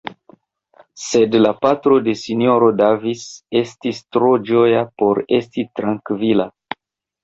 [1.01, 3.29] Sed la patro de S-ro Davis
[3.63, 6.55] estis tro ĝoja por esti trankvila.